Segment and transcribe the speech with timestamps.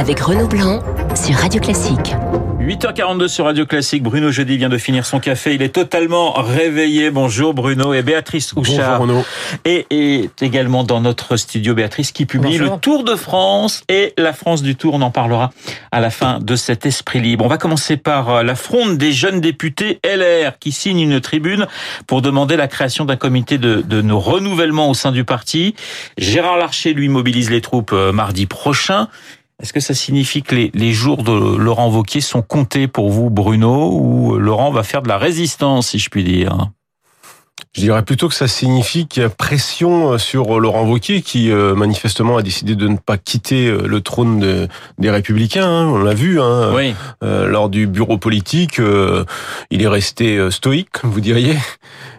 [0.00, 0.80] avec Renaud Blanc
[1.14, 2.14] sur Radio Classique.
[2.58, 4.02] 8h42 sur Radio Classique.
[4.02, 5.54] Bruno Jeudi vient de finir son café.
[5.54, 7.10] Il est totalement réveillé.
[7.10, 8.98] Bonjour Bruno et Béatrice Houchard.
[8.98, 9.24] Bonjour Renaud.
[9.66, 12.74] Et, et également dans notre studio Béatrice qui publie Bonjour.
[12.76, 14.94] le Tour de France et la France du Tour.
[14.94, 15.50] On en parlera
[15.92, 17.44] à la fin de cet esprit libre.
[17.44, 21.66] On va commencer par euh, la fronde des jeunes députés LR qui signent une tribune
[22.06, 25.74] pour demander la création d'un comité de, de nos renouvellements au sein du parti.
[26.16, 29.08] Gérard Larcher lui mobilise les troupes euh, mardi prochain.
[29.60, 33.28] Est-ce que ça signifie que les, les jours de Laurent Wauquiez sont comptés pour vous,
[33.30, 36.70] Bruno, ou Laurent va faire de la résistance, si je puis dire?
[37.76, 41.74] Je dirais plutôt que ça signifie qu'il y a pression sur Laurent Wauquiez qui euh,
[41.74, 44.66] manifestement a décidé de ne pas quitter euh, le trône de-
[44.98, 45.68] des Républicains.
[45.68, 45.86] hein.
[45.86, 46.94] on l'a vu hein, Oui.
[47.22, 48.80] euh, lors du bureau politique.
[48.80, 49.24] euh,
[49.70, 51.56] il est resté euh, stoïque, vous diriez.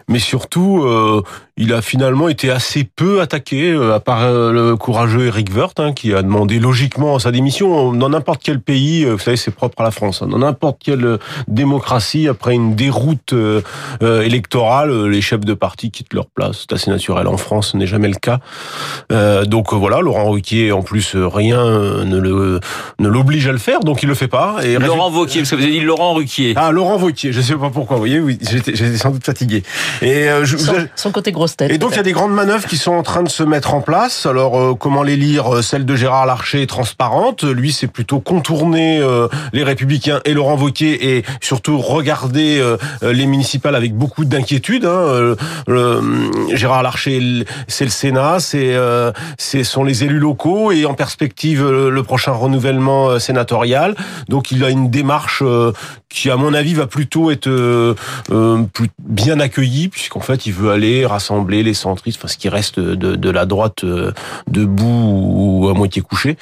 [0.08, 1.22] Mais surtout, euh,
[1.58, 5.78] il a finalement été assez peu attaqué, euh, à part euh, le courageux Eric Woerth,
[5.80, 7.92] hein, qui a demandé logiquement sa démission.
[7.92, 10.22] Dans n'importe quel pays, euh, vous savez, c'est propre à la France.
[10.22, 10.28] hein.
[10.28, 11.18] Dans n'importe quelle
[11.48, 13.60] démocratie, après une déroute euh,
[14.02, 16.60] euh, électorale, euh, les chefs de parti quittent leur place.
[16.62, 17.26] C'est assez naturel.
[17.28, 18.38] En France, ce n'est jamais le cas.
[19.10, 21.62] Euh, donc voilà, Laurent Ruquier, en plus, rien
[22.04, 22.60] ne le
[22.98, 24.56] ne l'oblige à le faire, donc il le fait pas.
[24.64, 26.54] Et Laurent Wauquiez, parce que vous avez dit Laurent Ruquier.
[26.56, 29.62] ah, Laurent Wauquiez, je sais pas pourquoi, vous voyez, oui, j'étais j'étais sans doute fatigué.
[30.00, 31.32] Et, euh, je, Son, son côté
[31.74, 33.74] et donc il y a des grandes manœuvres qui sont en train de se mettre
[33.74, 34.26] en place.
[34.26, 37.44] Alors euh, comment les lire Euh, Celle de Gérard Larcher est transparente.
[37.44, 43.12] Lui, c'est plutôt contourner euh, les Républicains et Laurent Wauquiez et surtout regarder euh, euh,
[43.12, 44.84] les municipales avec beaucoup d'inquiétude.
[44.84, 44.88] Hein.
[44.90, 50.84] Euh, le- Gérard Larcher, c'est le Sénat, c'est euh, ce sont les élus locaux et
[50.86, 53.94] en perspective le prochain renouvellement sénatorial.
[54.28, 55.72] Donc il a une démarche euh,
[56.08, 57.94] qui, à mon avis, va plutôt être euh,
[58.30, 61.31] euh, plus bien accueillie puisqu'en fait il veut aller rassembler
[61.62, 64.12] les centristes, enfin ce qui reste de, de la droite euh,
[64.46, 66.36] debout ou à moitié couché.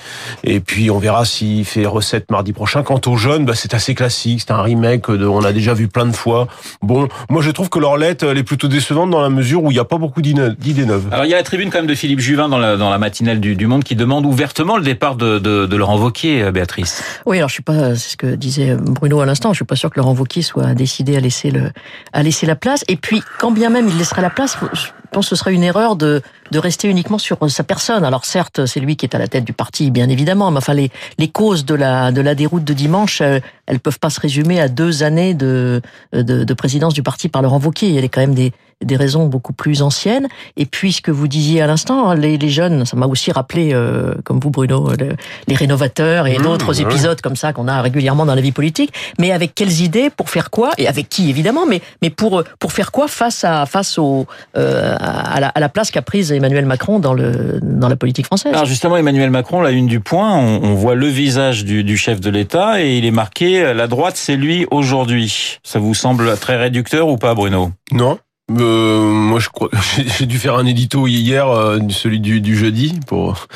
[0.44, 2.82] Et puis on verra s'il fait recette mardi prochain.
[2.82, 5.88] Quant aux jeunes, bah, c'est assez classique, c'est un remake de, on a déjà vu
[5.88, 6.48] plein de fois.
[6.82, 9.70] Bon, moi je trouve que leur lettre elle est plutôt décevante dans la mesure où
[9.70, 11.06] il n'y a pas beaucoup d'idées neuves.
[11.10, 12.98] Alors il y a la tribune quand même de Philippe Juvin dans la, dans la
[12.98, 16.52] matinale du, du Monde qui demande ouvertement le départ de, de, de Laurent Wauquiez, euh,
[16.52, 17.02] Béatrice.
[17.26, 19.76] Oui, alors je suis pas, c'est ce que disait Bruno à l'instant, je suis pas
[19.76, 21.70] sûr que Laurent Wauquiez soit décidé à laisser le,
[22.12, 22.84] à laisser la place.
[22.88, 25.62] Et puis, quand bien même il laisserait la place, je pense que ce serait une
[25.62, 28.04] erreur de, de rester uniquement sur sa personne.
[28.04, 30.74] Alors certes, c'est lui qui est à la tête du parti, bien évidemment, mais enfin
[30.74, 34.20] les, les causes de la, de la déroute de dimanche, euh, elles peuvent pas se
[34.20, 35.82] résumer à deux années de,
[36.12, 37.88] de, de présidence du parti par Laurent Wauquiez.
[37.88, 38.52] Il y a quand même des,
[38.84, 40.28] des raisons beaucoup plus anciennes.
[40.56, 43.70] Et puis, ce que vous disiez à l'instant, les, les jeunes, ça m'a aussi rappelé,
[43.72, 45.16] euh, comme vous, Bruno, le-
[45.48, 48.92] les rénovateurs et Mmh, d'autres épisodes comme ça qu'on a régulièrement dans la vie politique.
[49.18, 52.72] Mais avec quelles idées, pour faire quoi Et avec qui, évidemment, mais, mais pour, pour
[52.72, 54.26] faire quoi face à, face au,
[54.56, 58.26] euh, à, la, à la place qu'a prise Emmanuel Macron dans, le, dans la politique
[58.26, 58.52] française?
[58.54, 61.96] Alors justement, Emmanuel Macron, la une du point, on, on voit le visage du, du
[61.98, 65.58] chef de l'État et il est marqué euh, «La droite, c'est lui aujourd'hui».
[65.62, 67.72] Ça vous semble très réducteur ou pas, Bruno?
[67.92, 68.18] Non.
[68.58, 69.68] Euh, moi, je crois,
[70.18, 73.46] j'ai dû faire un édito hier, euh, celui du, du jeudi, pour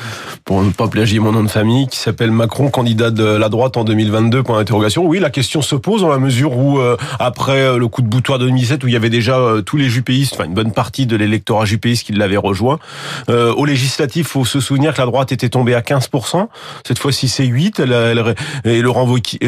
[0.45, 3.77] pour ne pas plagier mon nom de famille, qui s'appelle Macron, candidat de la droite
[3.77, 4.43] en 2022.
[4.43, 5.03] Point d'interrogation.
[5.03, 8.07] Oui, la question se pose dans la mesure où euh, après euh, le coup de
[8.07, 10.71] boutoir de 2017, où il y avait déjà euh, tous les jupéistes, enfin une bonne
[10.71, 12.77] partie de l'électorat jupéiste qui l'avait rejoint.
[13.27, 16.47] Euh, au législatif, faut se souvenir que la droite était tombée à 15%.
[16.85, 17.79] Cette fois-ci, c'est 8.
[17.79, 18.35] Elle, elle,
[18.65, 19.39] et Laurent Wauquiez,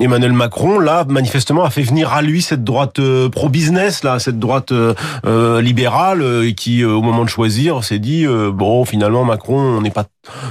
[0.00, 4.38] Emmanuel Macron, là, manifestement, a fait venir à lui cette droite euh, pro-business, là, cette
[4.38, 4.94] droite euh,
[5.26, 9.24] euh, libérale, euh, et qui, euh, au moment de choisir, s'est dit euh, bon, finalement,
[9.24, 10.04] Macron, on n'est pas,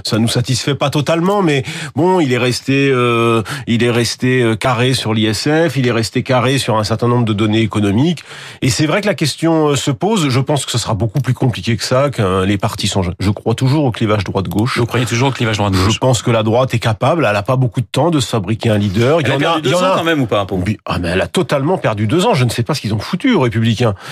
[0.03, 1.63] ça nous satisfait pas totalement, mais
[1.95, 6.57] bon, il est resté, euh, il est resté carré sur l'ISF, il est resté carré
[6.57, 8.23] sur un certain nombre de données économiques,
[8.61, 10.29] et c'est vrai que la question se pose.
[10.29, 13.01] Je pense que ce sera beaucoup plus compliqué que ça, que les partis sont.
[13.19, 14.77] Je crois toujours au clivage droite-gauche.
[14.79, 17.27] Vous croyez toujours au clivage Je droite-gauche pense que la droite est capable.
[17.29, 19.19] Elle a pas beaucoup de temps de se fabriquer un leader.
[19.23, 20.65] Elle a perdu il y deux en ans a- quand même ou pas pour vous?
[20.85, 22.33] Ah, mais elle a totalement perdu deux ans.
[22.33, 23.35] Je ne sais pas ce qu'ils ont foutu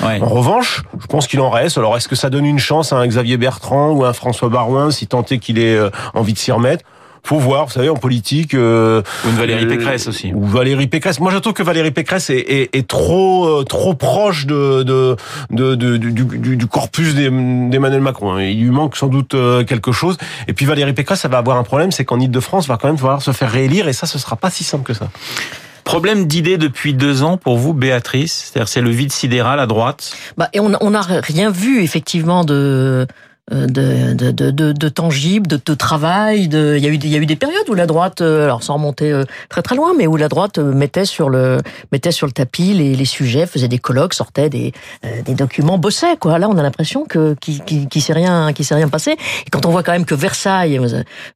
[0.03, 0.22] Ouais.
[0.22, 1.78] En revanche, je pense qu'il en reste.
[1.78, 4.50] Alors, est-ce que ça donne une chance à un Xavier Bertrand ou à un François
[4.50, 6.84] Barouin, si tant est qu'il ait euh, envie de s'y remettre?
[7.23, 8.56] Faut voir, vous savez, en politique.
[8.56, 10.34] euh, Ou une Valérie euh, Pécresse aussi.
[10.34, 11.20] Ou Valérie Pécresse.
[11.20, 15.16] Moi, je trouve que Valérie Pécresse est, est, est trop euh, trop proche de, de,
[15.52, 18.40] de, de- du, du, du corpus d'Em- d'Emmanuel Macron.
[18.40, 19.35] Il lui manque sans doute
[19.67, 20.17] quelque chose.
[20.47, 22.97] Et puis Valérie Pécresse, ça va avoir un problème, c'est qu'en Ile-de-France, va quand même
[22.97, 25.09] falloir se faire réélire, et ça, ce sera pas si simple que ça.
[25.91, 28.49] Problème d'idée depuis deux ans pour vous, Béatrice?
[28.52, 30.16] C'est-à-dire c'est le vide sidéral à droite?
[30.38, 33.08] Bah, et on n'a rien vu effectivement de
[33.49, 36.47] de, de, de, de, de tangible, de, de travail.
[36.47, 36.76] De...
[36.78, 38.64] Il, y a eu, il y a eu des périodes où la droite, euh, alors
[38.64, 41.58] sans remonter euh, très très loin, mais où la droite mettait sur le,
[41.91, 44.73] mettait sur le tapis les, les sujets, faisait des colloques, sortait des,
[45.26, 46.17] des documents, bossait.
[46.17, 46.40] Quoi.
[46.40, 49.11] Là, on a l'impression que qui, qui, qui s'est rien, qui s'est rien passé.
[49.11, 50.79] Et quand on voit quand même que Versailles,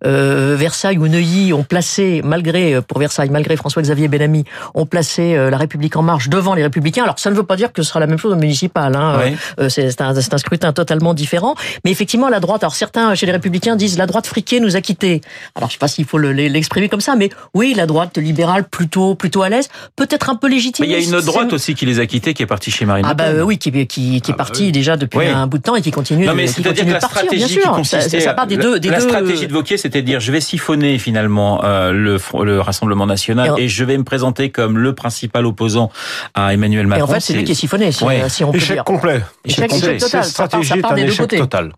[0.05, 5.57] euh, Versailles ou Neuilly ont placé, malgré pour Versailles, malgré François-Xavier Bellamy, ont placé la
[5.57, 7.03] République en marche devant les Républicains.
[7.03, 8.95] Alors ça ne veut pas dire que ce sera la même chose au municipal.
[8.95, 9.19] Hein.
[9.57, 9.69] Oui.
[9.69, 13.75] C'est un, un scrutin totalement différent, mais effectivement, la droite, alors certains chez les Républicains
[13.77, 15.21] disent la droite friquée nous a quittés.
[15.55, 19.15] Alors je sais pas s'il faut l'exprimer comme ça, mais oui, la droite libérale plutôt
[19.15, 20.85] plutôt à l'aise, peut-être un peu légitime.
[20.85, 22.69] Mais il y a une autre droite aussi qui les a quittés, qui est partie
[22.71, 23.25] chez Marine ah Le Pen.
[23.29, 24.71] Ah bah oui, qui, qui, qui est Ah bah partie oui.
[24.71, 25.27] déjà depuis Oui.
[25.27, 26.25] un bout de temps et qui continue.
[26.25, 28.63] Non mais c'est-à-dire que la de partir, stratégie qui Ça- consistait, ça, part des la-
[28.63, 31.91] deux, des la deux- stratégie de Wauquiez, c'était de dire je vais siphonner finalement euh,
[31.91, 35.91] le, le Rassemblement National Et en- et, je vais me présenter comme le principal opposant
[36.33, 37.05] à Emmanuel Et Macron.
[37.05, 38.27] en fait, c'est lui qui est siphonné, si, Ouais.
[38.29, 38.83] si on peut Échec dire.
[38.83, 39.21] complet.
[39.45, 39.95] Échec, complet.
[39.95, 40.23] échec total.
[40.23, 41.37] Cette Ça part, stratégie ça est un échec côtés.
[41.37, 41.71] total.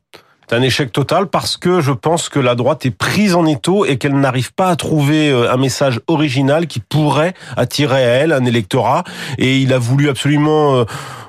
[0.50, 3.84] C'est un échec total parce que je pense que la droite est prise en étau
[3.84, 8.32] et qu'elle n'arrive pas à trouver euh, un message original qui pourrait attirer à elle
[8.32, 9.04] un électorat.
[9.38, 10.86] Et il a voulu absolument euh,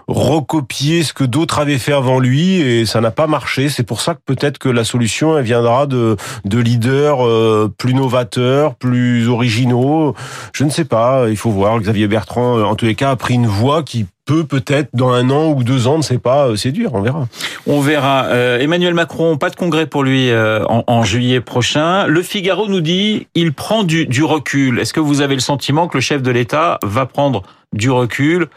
[0.06, 3.68] recopier ce que d'autres avaient fait avant lui et ça n'a pas marché.
[3.68, 7.94] C'est pour ça que peut-être que la solution elle viendra de, de leaders euh, plus
[7.94, 10.14] novateurs, plus originaux.
[10.52, 11.80] Je ne sais pas, il faut voir.
[11.80, 15.30] Xavier Bertrand, en tous les cas, a pris une voie qui peut peut-être dans un
[15.30, 17.26] an ou deux ans, ne sait pas, euh, séduire, on verra.
[17.66, 18.26] On verra.
[18.26, 22.06] Euh, Emmanuel Macron, pas de congrès pour lui euh, en, en juillet prochain.
[22.06, 24.80] Le Figaro nous dit il prend du, du recul.
[24.80, 27.42] Est-ce que vous avez le sentiment que le chef de l'État va prendre
[27.74, 28.48] du recul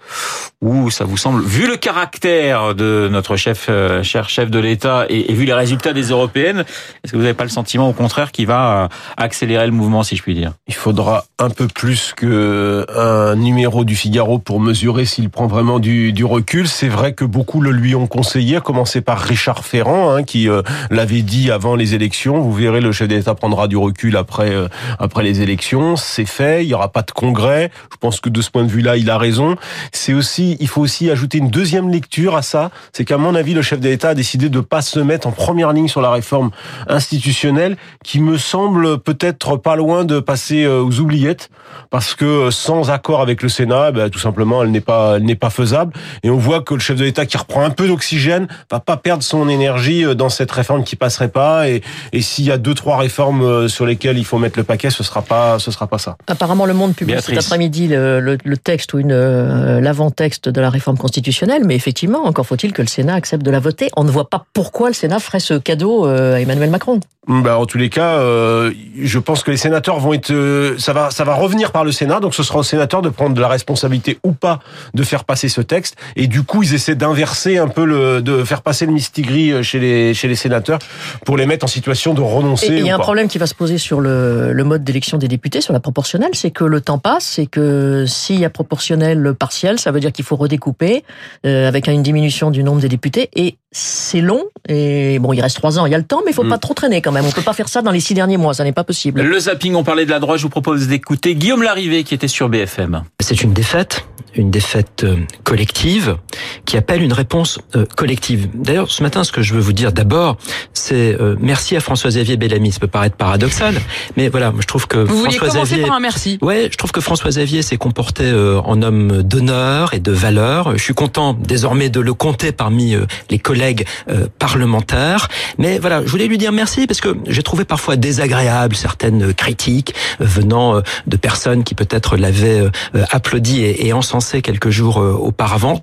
[0.62, 5.06] ou ça vous semble, vu le caractère de notre chef, euh, cher chef de l'État
[5.10, 6.64] et, vu les résultats des européennes,
[7.04, 8.88] est-ce que vous n'avez pas le sentiment au contraire qu'il va euh,
[9.18, 10.54] accélérer le mouvement, si je puis dire?
[10.68, 15.80] Il faudra un peu plus que un numéro du Figaro pour mesurer s'il prend vraiment
[15.80, 16.68] du, recul.
[16.68, 20.48] C'est vrai que beaucoup le lui ont conseillé, à commencer par Richard Ferrand, hein, qui
[20.48, 22.40] euh, l'avait dit avant les élections.
[22.40, 24.68] Vous verrez, le chef d'État prendra du recul après euh,
[25.00, 25.96] après les élections.
[25.96, 26.64] C'est fait.
[26.64, 27.72] Il y aura pas de congrès.
[27.92, 29.56] Je pense que de ce point de vue-là, il a raison.
[29.92, 32.72] C'est aussi, il faut aussi ajouter une deuxième lecture à ça.
[32.94, 35.32] C'est qu'à mon avis, le chef de l'État a décidé de pas se mettre en
[35.32, 36.52] première ligne sur la réforme
[36.88, 41.50] institutionnelle, qui me semble peut-être pas loin de passer euh, aux oubliettes,
[41.90, 45.16] parce que euh, sans accord avec le Sénat, eh ben, tout simplement, elle n'est pas,
[45.18, 45.94] elle n'est pas faisable.
[46.24, 48.98] Et on voit que le chef de l'État qui reprend un peu d'oxygène va pas
[48.98, 51.68] perdre son énergie euh, dans cette réforme qui passerait pas.
[51.70, 51.82] Et,
[52.14, 55.04] et s'il y a deux, trois réformes sur lesquelles il faut mettre le paquet, ce
[55.04, 56.18] sera pas, ce sera pas ça.
[56.28, 57.36] Apparemment, Le Monde publie Béatrice.
[57.40, 61.76] cet après-midi le, le- le texte ou une euh, l'avant-texte de la réforme constitutionnelle, mais
[61.76, 63.90] effectivement, encore faut-il que le Sénat accepte de la voter.
[63.98, 67.00] On ne voit pas pourquoi le Sénat ferait ce cadeau euh, à Emmanuel Macron.
[67.28, 70.92] Bah, en tous les cas, euh, je pense que les sénateurs vont être, euh, ça
[70.92, 73.42] va, ça va revenir par le Sénat, donc ce sera aux sénateurs de prendre de
[73.42, 74.60] la responsabilité ou pas
[74.96, 75.98] de faire passer ce texte.
[76.16, 79.80] Et du coup, ils essaient d'inverser un peu le, de faire passer le mistigris chez
[79.80, 80.80] les, chez les sénateurs
[81.24, 82.70] pour les mettre en situation de renoncer.
[82.70, 83.04] Il y a un pas.
[83.04, 86.32] problème qui va se poser sur le, le mode d'élection des députés, sur la proportionnelle,
[86.34, 88.50] c'est que le temps passe et que s'il y a
[88.82, 91.04] proportionnel partiel, ça veut dire qu'il faut redécouper
[91.46, 95.56] euh, avec une diminution du nombre des députés et c'est long et bon, il reste
[95.56, 96.50] trois ans, il y a le temps, mais il faut Mm.
[96.50, 97.24] pas trop traîner quand même.
[97.26, 99.22] On peut pas faire ça dans les six derniers mois, ça n'est pas possible.
[99.22, 102.28] Le zapping, on parlait de la droite, je vous propose d'écouter Guillaume Larrivé qui était
[102.28, 103.04] sur BFM.
[103.22, 104.06] C'est une défaite,
[104.36, 106.18] une défaite euh, collective
[106.66, 108.50] qui appelle une réponse euh, collective.
[108.56, 110.38] D'ailleurs, ce matin, ce que je veux vous dire d'abord,
[110.74, 112.72] c'est euh, merci à François-Xavier Bellamy.
[112.72, 113.76] Ça peut paraître paradoxal,
[114.18, 115.86] mais voilà, je trouve que Vous vouliez commencer François-Xavier...
[115.86, 116.40] par un merci.
[116.42, 120.78] Ouais, je trouve que François-Xavier s'est comporté euh, en homme d'honneur et de valeur.
[120.78, 125.28] Je suis content désormais de le compter parmi euh, les collègues euh, parlementaires.
[125.58, 129.94] Mais voilà, je voulais lui dire merci parce que j'ai trouvé parfois désagréable certaines critiques
[130.20, 132.64] venant euh, de personnes qui peut-être l'avaient
[133.12, 135.82] applaudi et, encensé quelques jours auparavant.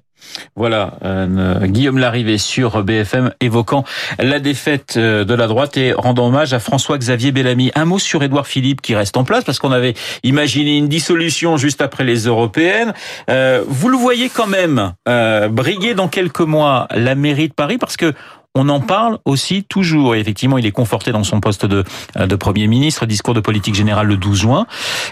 [0.56, 3.84] Voilà, euh, Guillaume Larrivé sur BFM évoquant
[4.18, 7.70] la défaite euh, de la droite et rendant hommage à François-Xavier Bellamy.
[7.74, 11.56] Un mot sur Édouard Philippe qui reste en place parce qu'on avait imaginé une dissolution
[11.56, 12.92] juste après les européennes.
[13.30, 17.78] Euh, vous le voyez quand même euh, briguer dans quelques mois la mairie de Paris
[17.78, 18.12] parce que
[18.58, 20.14] on en parle aussi toujours.
[20.14, 21.84] Et effectivement, il est conforté dans son poste de,
[22.16, 24.66] euh, de Premier ministre, discours de politique générale le 12 juin.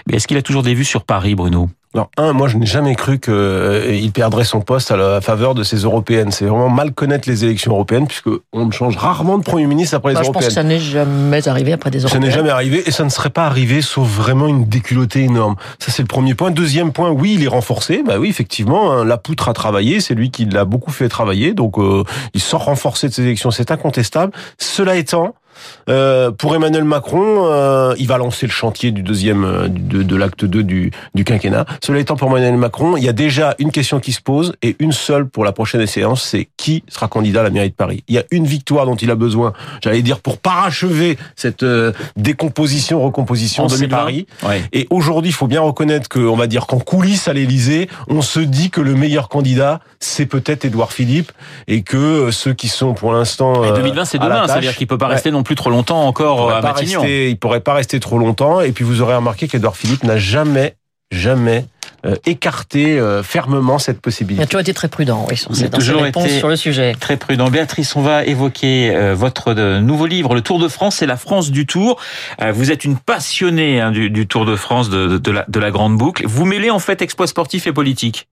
[0.07, 1.69] Mais est-ce qu'il a toujours des vues sur Paris, Bruno?
[1.93, 5.63] Alors, un, moi, je n'ai jamais cru qu'il perdrait son poste à la faveur de
[5.63, 6.31] ces européennes.
[6.31, 10.09] C'est vraiment mal connaître les élections européennes, puisque on change rarement de Premier ministre après
[10.11, 10.49] les Bah, je pense européennes.
[10.49, 12.23] que ça n'est jamais arrivé après des Ça européennes.
[12.29, 15.55] n'est jamais arrivé et ça ne serait pas arrivé sauf vraiment une déculottée énorme.
[15.79, 16.51] Ça c'est le premier point.
[16.51, 18.03] Deuxième point, oui, il est renforcé.
[18.05, 21.53] Bah oui, effectivement, hein, la poutre a travaillé, c'est lui qui l'a beaucoup fait travailler,
[21.53, 24.33] donc euh, il sort renforcé de ces élections, c'est incontestable.
[24.57, 25.35] Cela étant,
[25.89, 30.15] euh, pour Emmanuel Macron, euh, il va lancer le chantier du deuxième euh, de, de
[30.15, 31.65] l'acte 2 du, du quinquennat.
[31.83, 34.75] Cela étant, pour Emmanuel Macron, il y a déjà une question qui se pose et
[34.79, 38.03] une seule pour la prochaine séance, c'est qui sera candidat à la mairie de Paris.
[38.07, 41.93] Il y a une victoire dont il a besoin, j'allais dire, pour parachever cette euh,
[42.15, 44.27] décomposition, recomposition En de Paris.
[44.43, 44.63] Ouais.
[44.73, 48.21] Et aujourd'hui, il faut bien reconnaître que, on va dire qu'en coulisses à l'Élysée, on
[48.21, 51.31] se dit que le meilleur candidat, c'est peut-être Édouard Philippe,
[51.67, 54.87] et que euh, ceux qui sont pour l'instant Et euh, 2020, c'est demain, c'est-à-dire qu'il
[54.87, 57.01] peut pas ouais, rester non plus trop longtemps encore il pourrait à pas Matignon.
[57.01, 58.61] rester- il pourrait pas rester trop longtemps.
[58.61, 60.75] Et puis vous aurez remarqué qu'Edouard Philippe n'a jamais,
[61.11, 61.65] jamais
[62.05, 64.45] euh, écarté euh, fermement cette Il a possibilité.
[64.45, 65.49] toujours été très prudent, oui, sur
[66.25, 66.95] été- sur le sujet.
[66.99, 67.49] Très prudent.
[67.49, 71.17] Béatrice, on va évoquer euh, votre euh, nouveau livre, Le Tour de France et la
[71.17, 71.99] France du Tour.
[72.41, 75.45] Euh, vous êtes une passionnée hein, du, du Tour de France, de, de, de la,
[75.47, 76.25] de la grande boucle.
[76.27, 78.27] Vous mêlez en fait exploit sportif et politique.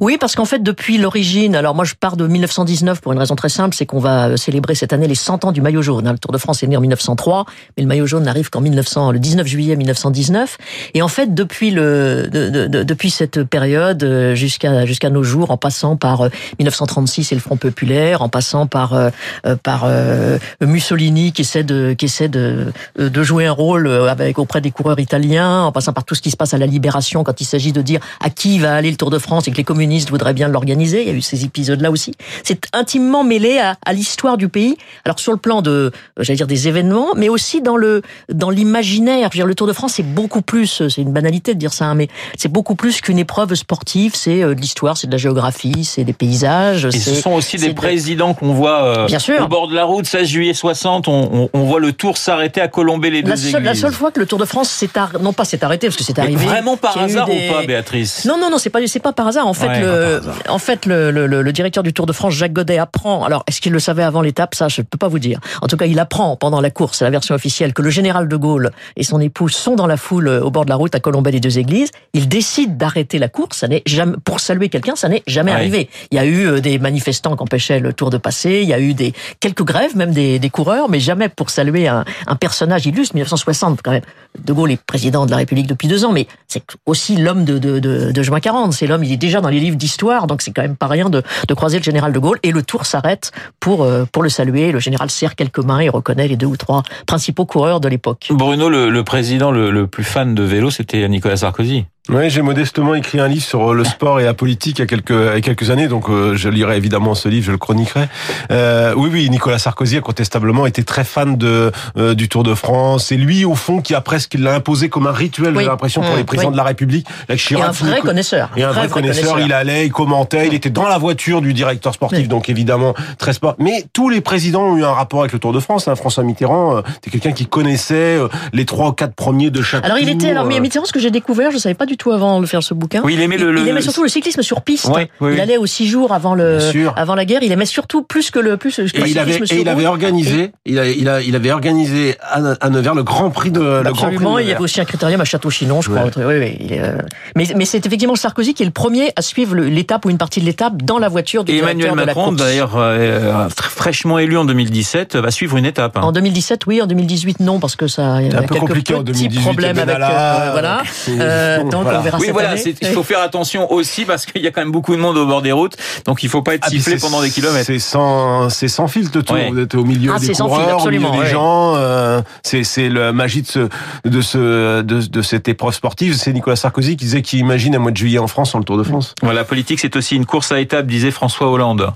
[0.00, 3.34] Oui, parce qu'en fait, depuis l'origine, alors moi je pars de 1919 pour une raison
[3.34, 6.06] très simple, c'est qu'on va euh, célébrer cette année les 100 ans du maillot jaune.
[6.06, 6.12] hein.
[6.12, 9.12] Le Tour de France est né en 1903, mais le maillot jaune n'arrive qu'en 1900,
[9.12, 10.58] le 19 juillet 1919.
[10.92, 15.22] Et en fait, depuis le, de- de- de- depuis cette période euh, jusqu'à jusqu'à nos
[15.22, 16.28] jours, en passant par euh,
[16.58, 19.08] 1936 et le Front populaire, en passant par euh,
[19.46, 22.66] euh, par euh, Mussolini qui essaie de qui essaie de
[22.98, 26.14] euh, de jouer un rôle euh, avec auprès des coureurs italiens, en passant par tout
[26.14, 28.74] ce qui se passe à la Libération quand il s'agit de dire à qui va
[28.74, 31.00] aller le Tour de France que les communistes voudraient bien l'organiser.
[31.02, 32.12] Il y a eu ces épisodes-là aussi.
[32.42, 34.76] C'est intimement mêlé à, à l'histoire du pays.
[35.06, 39.28] Alors sur le plan de, j'allais dire des événements, mais aussi dans le dans l'imaginaire.
[39.32, 40.82] Je veux dire, le Tour de France, c'est beaucoup plus.
[40.88, 44.12] C'est une banalité de dire ça, hein, mais c'est beaucoup plus qu'une épreuve sportive.
[44.14, 46.86] C'est euh, de l'histoire, c'est de la géographie, c'est des paysages.
[46.86, 49.40] Et ce sont aussi des de- présidents qu'on voit euh, Bien sûr.
[49.42, 52.60] au bord de la route, 16 juillet 60, on, on, on voit le Tour s'arrêter
[52.60, 54.90] à colomber les deux La seule, la seule fois que le Tour de France s'est
[54.96, 56.44] ar- non pas s'est arrêté parce que c'est arrivé.
[56.44, 58.24] vraiment par hasard des- ou pas, Béatrice?
[58.24, 59.43] Non, non, non, c'est pas, c'est pas par hasard.
[59.44, 62.06] En fait, Ouais, le, pas par en fait, le, le, le- le directeur du Tour
[62.06, 63.24] de France, Jacques Godet, apprend.
[63.24, 64.54] Alors, est-ce qu'il le savait avant l'étape?
[64.54, 65.38] Ça, je peux pas vous dire.
[65.62, 68.28] En tout cas, il apprend pendant la course, c'est la version officielle, que le général
[68.28, 70.94] de Gaulle et son épouse sont dans la foule euh, au bord de la route
[70.94, 71.90] à Colombey les deux églises.
[72.12, 73.58] Il décide d'arrêter la course.
[73.58, 74.96] Ça n'est jamais pour saluer quelqu'un.
[74.96, 75.56] Ça n'est jamais Ouais.
[75.56, 75.88] arrivé.
[76.10, 78.60] Il y a eu euh, des manifestants qui empêchaient le Tour de passer.
[78.62, 81.86] Il y a eu des quelques grèves, même des, des coureurs, mais jamais pour saluer
[81.88, 83.14] un, un personnage illustre.
[83.14, 84.02] 1960, quand même.
[84.44, 87.58] De Gaulle est président de la République depuis deux ans, mais c'est aussi l'homme de,
[87.58, 88.72] de, de, de juin 40.
[88.72, 91.10] C'est l'homme, il est déjà dans les livres d'histoire, donc c'est quand même pas rien
[91.10, 92.38] de, de croiser le général de Gaulle.
[92.42, 94.72] Et le tour s'arrête pour, euh, pour le saluer.
[94.72, 98.28] Le général serre quelques mains et reconnaît les deux ou trois principaux coureurs de l'époque.
[98.30, 101.86] Bruno, le, président le, le plus fan de vélo, c'était Nicolas Sarkozy.
[102.10, 104.86] Oui, j'ai modestement écrit un livre sur le sport et la politique il y a
[104.86, 107.56] quelques, il y a quelques années, donc euh, je lirai évidemment ce livre, je le
[107.56, 108.08] chroniquerai.
[108.50, 112.54] Euh, oui, oui, Nicolas Sarkozy a contestablement été très fan de euh, du Tour de
[112.54, 113.06] France.
[113.06, 115.62] C'est lui, au fond, qui a presque l'a imposé comme un rituel, Oui.
[115.62, 116.52] j'ai l'impression, pour Mmh, les présidents oui.
[116.52, 117.06] de la République.
[117.08, 118.50] Jacques Et un Chirac, vrai Nico- connaisseur.
[118.54, 121.94] Et un vrai, connaisseur, il allait, il commentait, il était dans la voiture du directeur
[121.94, 123.56] sportif, donc évidemment très sport.
[123.58, 125.88] Mais tous les présidents ont eu un rapport avec le Tour de France.
[125.88, 125.94] Hein.
[125.96, 129.86] François Mitterrand, euh, c'était quelqu'un qui connaissait euh, les trois ou quatre premiers de chaque.
[129.86, 132.12] Alors il était, alors euh, Mitterrand, ce que j'ai découvert, je savais pas du tout
[132.12, 133.00] avant de faire ce bouquin.
[133.04, 133.50] Oui, il aimait le.
[133.52, 134.86] il, il le- aimait surtout le cyclisme sur piste.
[134.86, 135.40] Ouais, oui, il oui.
[135.40, 136.92] allait aux six jours avant le, Bien sûr.
[136.96, 137.40] avant la guerre.
[137.42, 139.60] Il aimait surtout plus que le, plus que le Et il cyclisme avait, sur et
[139.60, 143.50] il avait organisé, il, a, il, a, il avait organisé à, Nevers le Grand Prix
[143.50, 145.90] de le Grand Prix de Absolument, il y avait aussi un critérium à Château-Chinon, je
[145.90, 146.04] crois.
[146.16, 146.98] Oui, oui, il est, euh,
[147.36, 150.18] Mais, mais c'est effectivement Sarkozy qui est le premier à suivre le- l'étape ou une
[150.18, 154.18] partie de l'étape dans la voiture du Et directeur Emmanuel Macron, d'ailleurs, euh, tr- fraîchement
[154.18, 155.96] élu en 2017, va suivre une étape.
[155.96, 156.02] hein.
[156.02, 156.80] En 2017, oui.
[156.82, 159.12] En 2018, non, parce que ça, il y C'était a un peu compliqué en petits
[159.28, 159.42] 2018.
[159.42, 160.82] problèmes avec, euh, voilà.
[161.08, 162.00] Euh, donc voilà.
[162.00, 162.74] verra Oui, cette voilà, année.
[162.82, 165.26] il faut faire attention aussi parce qu'il y a quand même beaucoup de monde au
[165.26, 167.64] bord des routes, donc il faut pas être Ah, sifflé pendant des kilomètres.
[167.66, 169.32] C'est sans, c'est sans filtre tout.
[169.32, 169.50] Ouais.
[169.50, 171.30] Vous êtes au milieu Ah, des c'est sans filtre, coureurs, au milieu absolument, des ouais.
[171.32, 171.74] gens.
[171.76, 173.68] euh, c'est, c'est la magie de ce,
[174.04, 176.14] de ce, de, de cette épreuve sportive.
[176.16, 178.64] C'est Nicolas Sarkozy qui disait qu'il imagine un mois de juillet en France sur le
[178.64, 179.14] Tour de France.
[179.22, 181.90] Voilà, la politique, c'est aussi une course à étapes, disait François Hollande,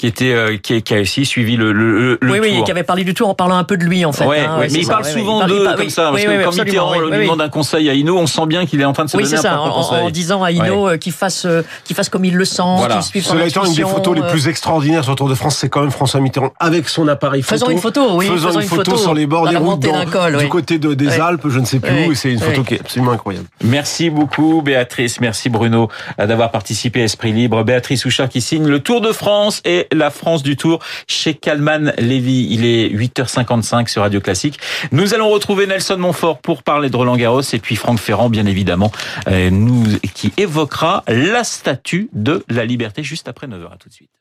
[0.00, 2.64] qui était, euh, qui, qui a aussi suivi le, le, le oui, oui, tour.
[2.64, 4.24] qui avait parlé du tour en parlant un peu de lui, en fait.
[4.24, 6.24] Ouais, hein, ouais, mais il ça, parle ouais, souvent d'eux comme oui, ça, parce oui,
[6.24, 7.24] que oui, quand Mitterrand oui, lui oui, oui.
[7.24, 9.24] demande un conseil à Hinault, on sent bien qu'il est en train de se Oui,
[9.24, 9.98] donner c'est un ça, en, conseil.
[10.00, 12.94] en disant à Hino euh, qu'il fasse, euh, qu'il fasse comme il le sent, Voilà.
[12.94, 15.34] qu'il suive Cela étant, une des photos les euh, plus extraordinaires sur le Tour de
[15.34, 17.58] France, c'est quand même François Mitterrand avec son appareil photo.
[17.66, 20.48] Faisons une photo, oui, Faisant faisons une photo, sur les bords des routes, du oui.
[20.48, 21.20] côté de, des.
[21.20, 23.44] Alpes, je ne sais plus où, c'est une photo qui est absolument incroyable.
[23.62, 27.62] Merci beaucoup Béatrice, merci Bruno d'avoir participé à Esprit Libre.
[27.64, 31.92] Béatrice Houchard qui signe le Tour de France et la France du Tour chez Calman
[31.98, 32.48] Lévy.
[32.50, 34.58] Il est 8h55 sur Radio Classique.
[34.92, 38.46] Nous allons retrouver Nelson Montfort pour parler de Roland Garros et puis Franck Ferrand bien
[38.46, 38.92] évidemment
[39.28, 39.50] euh,
[40.14, 43.72] qui évoquera la statue de la liberté juste après 9h.
[43.72, 44.19] À tout de suite.